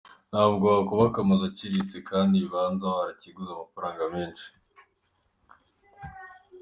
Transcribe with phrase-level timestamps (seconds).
[0.31, 4.47] Ntabwo wakubaka amazu aciriritse kandi ikibanza warakiguze amafaranga menshi.